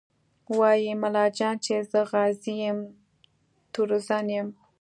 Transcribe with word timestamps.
وايي 0.57 0.93
ملا 1.01 1.25
جان 1.37 1.55
چې 1.65 1.75
زه 1.91 1.99
غازي 2.11 2.53
یم 2.65 2.79
تورزن 3.73 4.25
یم 4.37 4.47